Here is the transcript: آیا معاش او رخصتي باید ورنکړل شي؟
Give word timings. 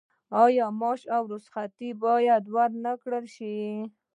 آیا 0.43 0.65
معاش 0.79 1.01
او 1.15 1.23
رخصتي 1.33 1.89
باید 2.03 2.43
ورنکړل 2.55 3.25
شي؟ 3.35 3.55